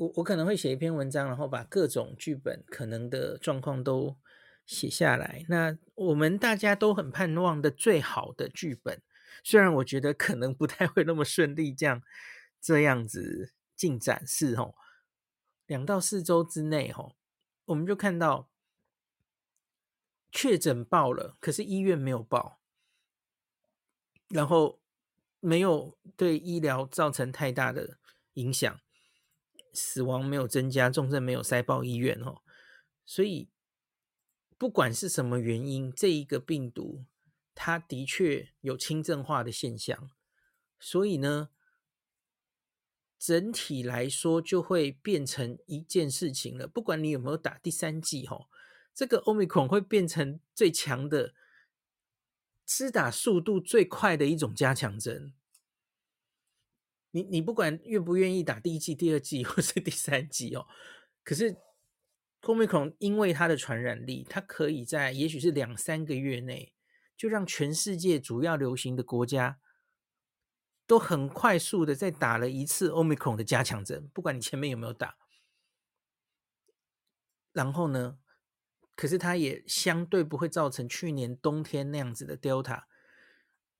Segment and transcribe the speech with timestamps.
[0.00, 4.16] 我我可能会写一篇文章，然后把各种剧本可能的状况都
[4.64, 5.44] 写下来。
[5.50, 9.02] 那我们大家都很盼望的最好的剧本，
[9.44, 12.02] 虽然我觉得可能不太会那么顺利，这样
[12.62, 14.74] 这样子进展是哦，
[15.66, 17.14] 两到四周之内哦，
[17.66, 18.48] 我们就看到
[20.32, 22.58] 确诊爆了，可是医院没有爆，
[24.28, 24.80] 然后
[25.40, 27.98] 没有对医疗造成太大的
[28.32, 28.80] 影响。
[29.72, 32.42] 死亡没有增加，重症没有塞爆医院哦，
[33.04, 33.48] 所以
[34.58, 37.04] 不管是什么原因，这一个病毒
[37.54, 40.10] 它的确有轻症化的现象，
[40.78, 41.50] 所以呢，
[43.18, 46.66] 整体来说就会变成一件事情了。
[46.66, 48.48] 不管你有没有打第三剂哦，
[48.94, 51.34] 这个 Omicron 会变成最强的、
[52.66, 55.34] 施打速度最快的一种加强针。
[57.12, 60.66] 你你不管愿不愿意打第一季、第二季 或是第三季哦，
[61.24, 61.56] 可是
[62.42, 66.72] Omicron 因为它的传染力，它可以在也许是两三个月内，
[67.16, 69.58] 就让全世界主要流行的国家
[70.86, 75.16] 都很快速的在打了一次 Omicron 的加强针，不管你前面有没有打。
[77.52, 78.18] 然后呢，
[78.94, 82.84] 可是它也相对不会造成去年冬天那样子的 Delta，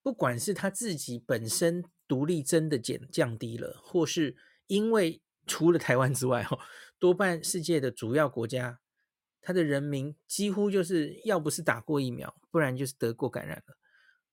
[0.00, 1.84] 不管是它自己本身。
[2.08, 6.58] 独立真的减降低了，或是因为除了台湾之外，哈，
[6.98, 8.80] 多半世界的主要国家，
[9.40, 13.76] 他的人民几乎就是要不是打过疫苗，不然就是得过感染了。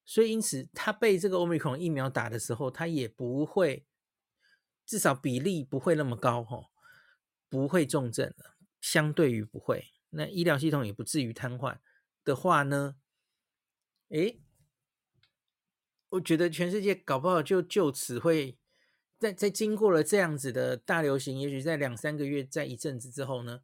[0.05, 3.85] 所以因此，他被这个 Omicron 疫苗打的时候，他也不会，
[4.85, 6.69] 至少比例不会那么高，哈，
[7.49, 11.79] 不会重症了，相对于不会，那医疗系统也不至于瘫痪
[12.23, 12.97] 的话呢，
[14.09, 14.42] 诶。
[16.13, 18.55] 我觉得全世界搞不好就就此会
[19.17, 23.61] 在在经过了这样子的大流行，也许在两三个月，在一阵子之后呢，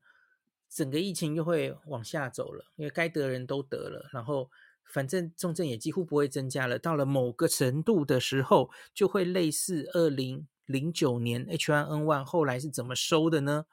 [0.68, 4.50] 整个疫情又会往下走了，因为该得人都得了，然后
[4.84, 6.80] 反正重症也几乎不会增加了。
[6.80, 13.68] 到了某个程度的时候，就会类似二零零九年 H1N1 后来是怎么收的呢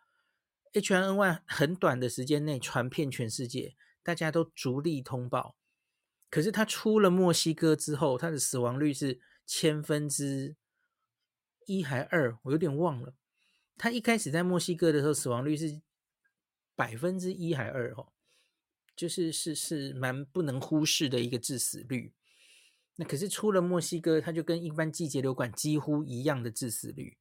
[0.75, 5.57] ？H1N1 很短的时间内传遍全世界，大家都逐例通报。
[6.29, 10.57] 可是他出了墨西哥之后，他的死亡率是千分之
[11.67, 13.15] 一还二，我有点忘了。
[13.79, 15.81] 他一开始在墨西哥的时候，死亡率是
[16.75, 18.13] 百分之一还二哦，
[18.97, 22.13] 就是是是蛮不能忽视的一个致死率。
[22.97, 27.19] 那可是出了墨西哥，他就跟一般季节流感几乎一样的致死率，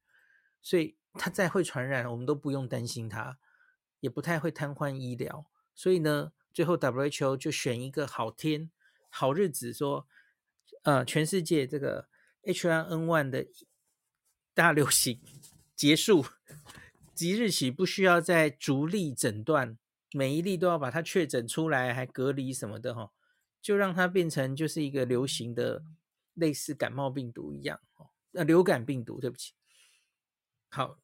[0.60, 3.38] 所以他再会传染，我们都不用担心他，
[4.00, 5.46] 也不太会瘫痪医疗。
[5.74, 8.70] 所以呢，最后 WHO 就选一个好天。
[9.08, 10.06] 好日子说，
[10.82, 12.08] 呃，全世界这个
[12.42, 13.46] H1N1 的
[14.54, 15.20] 大流行
[15.74, 16.26] 结束，
[17.14, 19.78] 即日起不需要再逐例诊断，
[20.12, 23.12] 每一例都要把它确诊出来，还隔离什么的哈，
[23.60, 25.82] 就让它变成就是一个流行的
[26.34, 27.80] 类似感冒病毒一样，
[28.32, 29.54] 呃，流感病毒，对不起，
[30.68, 30.98] 好，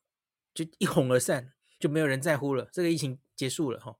[0.54, 3.96] 就一哄而散，就没有人在乎了，这个疫情结束了哈。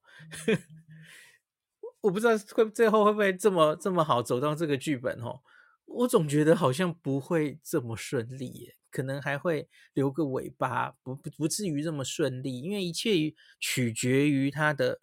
[2.03, 5.41] 我不知道会最后会不会这么这么好走到这个剧本哦，
[5.87, 15.01] 我总觉得好像不会这么顺利耶，可能还会留个尾巴，不不不至于这么顺利，因为一切取决于它的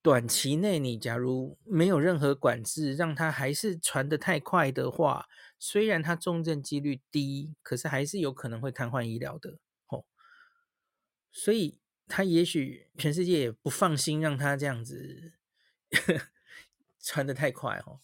[0.00, 5.26] 短期内，你假如没有任何管制，让它还是传得太快的话，
[5.58, 10.04] 虽然它重症几率低，可是还是有可能会瘫痪医疗的哦，
[11.32, 15.32] 所以他也许全世界也不放心让他这样子。
[17.04, 18.00] 传得太快哦，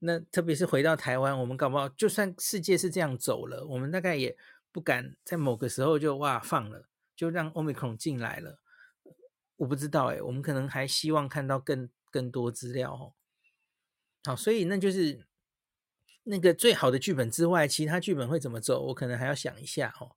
[0.00, 4.36] 那特别是回到台湾，我们搞不好就算世界是这样走了，我们大概也
[4.72, 8.58] 不敢在某个时候就哇放了，就让 Omicron 进来了。
[9.56, 13.14] 我不知道哎，我们可能还希望看到更更多资料哦。
[14.24, 15.24] 好，所以那就是
[16.24, 20.16] 那个最好的剧本之外，其他剧本会怎么走，我可能还要想一下哦。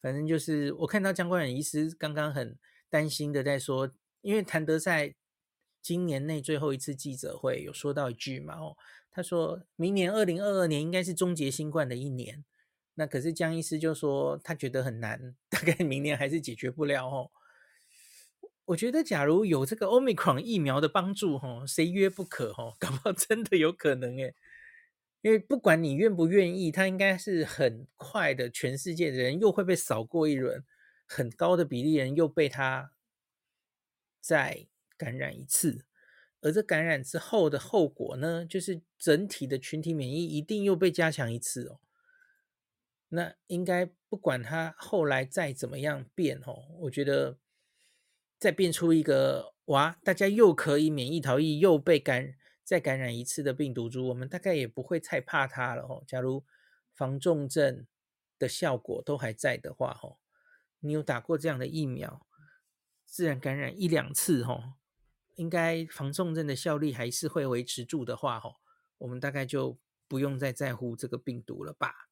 [0.00, 2.56] 反正就是我看到姜冠仁医师刚刚很
[2.88, 3.90] 担心的在说，
[4.22, 5.16] 因为谭德赛。
[5.80, 8.54] 今年内最后一次记者会有说到一句嘛？
[8.58, 8.76] 哦，
[9.10, 12.44] 他说明年二零二二年应该是终结新冠的一年。
[12.94, 17.30] 那可是江医师就说他觉得很难， 大概明年还是解决不了哦。
[18.66, 22.52] 我觉得假如有这个 Omicron 疫苗的帮助，哈，谁约不可？
[22.52, 24.34] 哈，搞不好真的有可能诶。
[25.22, 30.64] 因为不管你愿不愿意，他应该是很快的，全世界的人又会被扫过一轮，
[31.06, 32.92] 很高的比例人又被他
[34.20, 34.66] 在。
[34.98, 35.86] 感染一次，
[36.42, 41.80] 而这感染之后的后果呢，就是整体的群体免疫一定又被加强一次哦。
[43.10, 47.38] 那应该不管它后来再怎么样变哦，我觉得
[48.38, 56.04] 再变出一个哇，大家又可以免疫逃逸，又被感再感染一次的病毒株，我们大概也不会太怕它了哦。
[56.06, 56.44] 假如
[56.94, 57.86] 防重症
[58.38, 60.18] 的效果都还在的话哦，
[60.80, 62.26] 你有打过这样的疫苗，
[63.06, 64.74] 自然感染一两次哦，
[65.38, 68.56] 应该防重症的效力还是会维持住的话哦，
[68.98, 72.08] 我们大概就不用再在乎这个病毒了吧。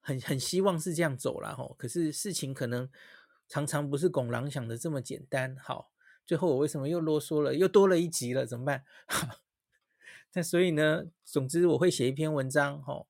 [0.00, 2.90] 很很希望是这样走了吼，可是事情可能
[3.46, 5.54] 常常不是拱狼想的这么简单。
[5.58, 5.92] 好，
[6.24, 8.84] 最后我为什么又啰嗦了，又多了一集了，怎么办？
[10.32, 13.06] 那所以呢，总之我会写一篇文章吼，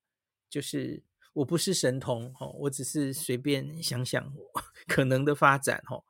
[0.49, 1.01] 就是
[1.31, 4.33] 我不是神童吼，我只是随便想想
[4.87, 6.03] 可能的发展吼，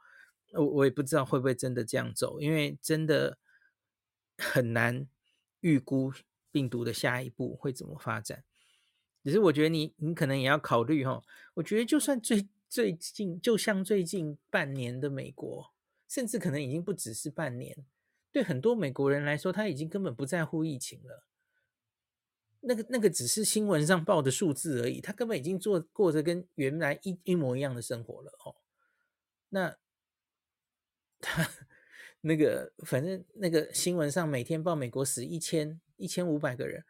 [0.53, 3.37] 我我也不知道会不会真的这样走，因为真的
[4.37, 5.07] 很难
[5.61, 6.11] 预估
[6.51, 8.43] 病毒的下一步会怎么发展。
[9.23, 11.21] 只是我觉得你你可能也要考虑哈，
[11.55, 15.73] 我觉得就算最最近，就像最近半年的美国，
[16.07, 17.85] 甚至可能已经不只是半年，
[18.31, 21.25] 对很多美国人来说，他已经根本不在乎疫情了。
[22.61, 28.55] 那个那个只是新闻上报的数字而已，他根本已经做过着跟原来一一模一样的生活了哦。
[29.49, 29.77] 那
[31.19, 31.49] 他
[32.21, 36.83] 那个反正那个新闻上每天报美国死一千一千五百个人。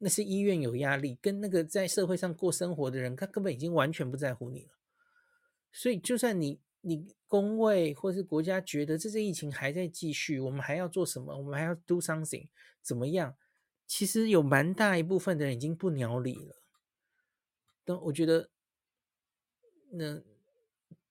[0.00, 4.70] 那是医院有压力，跟那个在社会上过生活的人，他根本已经完全不在乎你了。
[5.72, 11.36] 所以，就算你你公卫或是国家觉得这次疫情还在继续，我们还要做什么？
[11.36, 12.48] 我们还要 do something，
[12.80, 13.36] 怎么样？
[13.88, 16.62] 其实有蛮大一部分的人已经不鸟你了。
[17.84, 18.50] 但我觉得，
[19.90, 20.22] 那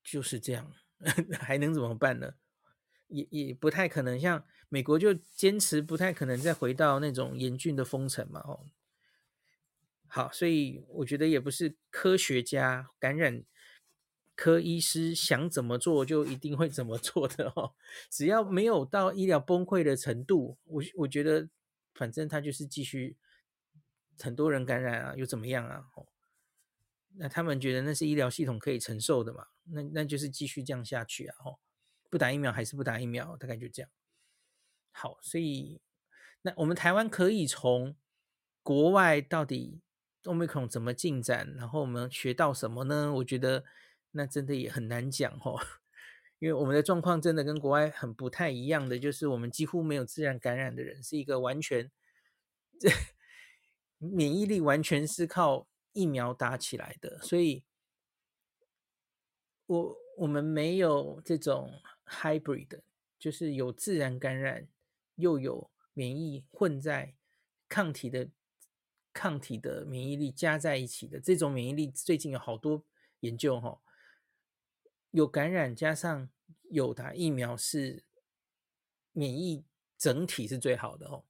[0.01, 0.73] 就是这样，
[1.39, 2.33] 还能怎么办呢？
[3.07, 8.65] 也也不太可能，像美国就坚持不太可能再回到那种严峻的封城嘛，哦。
[10.07, 13.43] 好，所以我觉得也不是科学家、感染
[14.35, 17.75] 科医师想怎么做就一定会怎么做的哦。
[18.09, 21.49] 只要没有到医疗崩溃的程度，我我觉得
[21.93, 23.17] 反正他就是继续
[24.19, 25.87] 很多人感染啊，又怎么样啊？
[25.95, 26.07] 哦，
[27.15, 29.47] 那他们觉得那是医疗系统可以承受的嘛？
[29.71, 31.35] 那那就是继续这样下去啊！
[31.45, 31.59] 哦，
[32.09, 33.89] 不打疫苗还是不打疫苗，大概就这样。
[34.91, 35.81] 好，所以
[36.41, 37.95] 那我们台湾可以从
[38.63, 39.81] 国外到底。
[40.23, 41.53] Omicron 怎么进展？
[41.55, 43.13] 然后我们学到什么呢？
[43.13, 43.63] 我觉得
[44.11, 45.57] 那真的也很难讲哦，
[46.39, 51.89] 因为我们的状况真的跟国外很不太一样的，就是我们几乎没有自然感染的人，是一个完全
[52.77, 52.89] 这
[53.99, 57.63] 免疫力完全是靠疫苗打起来的，所以
[59.67, 62.81] 我我们没有这种 hybrid，
[63.19, 64.67] 就是有自然感染
[65.15, 67.15] 又有免疫混在
[67.69, 68.29] 抗体的。
[69.13, 72.85] 抗体的免疫力加在一起的这种免疫力，最近有好多
[73.21, 73.81] 研究哈，
[75.09, 76.29] 有感染加上
[76.69, 78.03] 有打疫苗是
[79.13, 79.65] 免疫
[79.97, 81.23] 整体是最好的哦。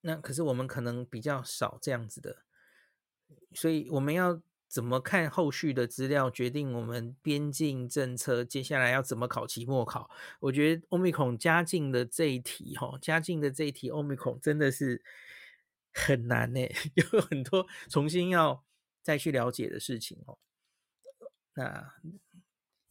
[0.00, 2.42] 那可是我们可能比较少这样子的，
[3.52, 4.42] 所以我们要
[4.72, 10.08] 怎么看后续的资料，决定我们边境政策接下来要怎么考期末考。
[10.40, 15.02] 我觉得欧米孔加进的这一题哈，加进的这一题欧米孔真的是。
[15.94, 16.60] 很难呢，
[16.96, 18.64] 有很多重新要
[19.02, 20.38] 再去了解的事情哦。
[21.52, 21.92] 那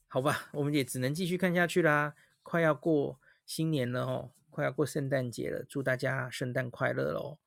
[0.08, 2.14] 好吧，我们也只能继续看下去啦。
[2.44, 7.40] 快要过新年了哦，快要过圣诞节了，祝大家圣诞快乐喽！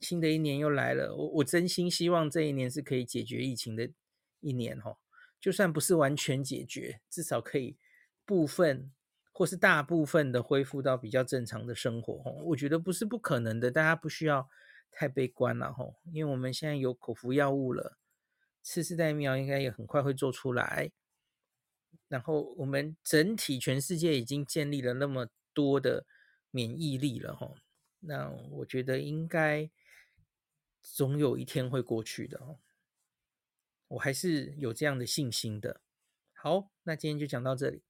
[0.00, 3.90] 新的一年又来了，我我真心希望这一年是可以解决疫情的
[4.40, 4.96] 一年哦。
[5.40, 7.76] 就算不是完全解决，至少可以
[8.24, 8.92] 部分
[9.32, 12.42] 或是大部分的恢复到比较正常的生活哦。
[12.46, 14.48] 我觉得不是不可能的，大家不需要。
[14.90, 17.98] 太悲观了吼，因为我们现在有口服药物了，
[18.62, 20.90] 次世代疫苗应该也很快会做出来。
[22.08, 26.06] 然后我们整体全世界已经建立了那么多的
[26.50, 27.54] 免疫力了吼，
[28.00, 29.70] 那我觉得应该
[30.94, 32.58] 总有一天会过去的哦，
[33.88, 35.80] 我还是有这样的信心的。
[36.32, 37.82] 好，那今天就讲到这里。